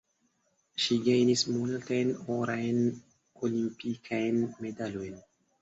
Ŝi 0.85 0.95
gajnis 1.07 1.43
multajn 1.57 2.09
orajn 2.37 2.81
olimpikajn 3.49 4.41
medalojn. 4.67 5.25